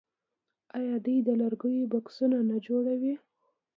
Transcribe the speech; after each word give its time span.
آیا 0.77 0.95
دوی 1.05 1.17
د 1.27 1.29
لرګیو 1.41 1.89
بکسونه 1.93 2.37
نه 2.49 2.57
جوړوي؟ 2.67 3.13